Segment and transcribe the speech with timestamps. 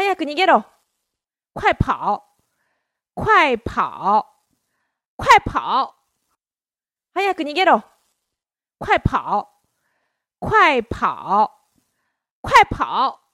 [0.00, 0.64] 哎呀，赶紧 get
[1.52, 2.38] 快跑，
[3.12, 4.46] 快跑，
[5.14, 6.06] 快跑！
[7.12, 7.82] 哎呀，赶紧 get
[8.78, 9.60] 快跑，
[10.38, 11.68] 快跑，
[12.40, 13.29] 快跑！